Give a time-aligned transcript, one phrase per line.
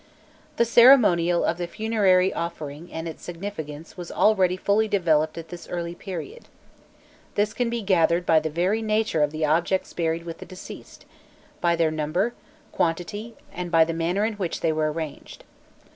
[0.55, 5.67] The ceremonial of the funerary offering and its significance was already fully developed at this
[5.69, 6.47] early period;
[7.35, 11.05] this can be gathered by the very nature of the objects buried with the deceased,
[11.59, 12.33] by their number,
[12.71, 15.43] quantity, and by the manner in which they were arranged.